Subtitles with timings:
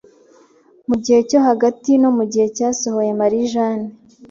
[0.87, 3.87] mu gihe cyo hagati no mu gihe cyasohoye Marijane